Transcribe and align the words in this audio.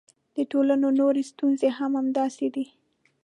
د 0.35 0.37
ټولنو 0.51 0.87
نورې 0.99 1.23
ستونزې 1.31 1.69
هم 1.77 1.91
همداسې 1.99 2.47
دي. 2.55 2.65